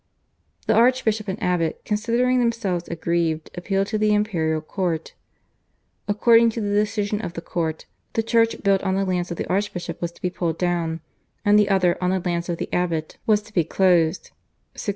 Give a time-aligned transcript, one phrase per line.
[0.65, 5.13] The archbishop and abbot, considering themselves aggrieved, appealed to the imperial court.
[6.07, 9.47] According to the decision of this court the church built on the lands of the
[9.47, 11.01] archbishop was to be pulled down,
[11.45, 14.31] and the other on the lands of the abbot was to be closed
[14.73, 14.89] (1618).